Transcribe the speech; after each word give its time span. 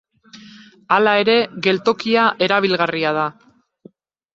Hala 0.95 1.13
ere, 1.25 1.37
geltokia 1.69 2.27
erabilgarria 2.49 3.17
da. 3.23 3.33